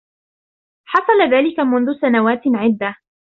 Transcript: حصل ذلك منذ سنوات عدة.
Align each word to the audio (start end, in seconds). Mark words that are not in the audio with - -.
حصل 0.85 1.21
ذلك 1.31 1.59
منذ 1.59 1.99
سنوات 2.01 2.41
عدة. 2.45 2.95